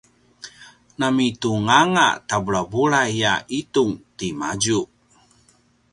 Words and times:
na 0.99 1.07
mitung 1.17 1.67
anga 1.81 2.07
ta 2.27 2.35
bulabulai 2.43 3.13
a 3.33 3.35
itung 3.59 3.93
timadju 4.17 4.81